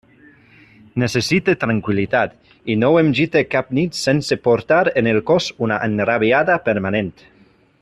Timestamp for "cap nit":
3.51-3.99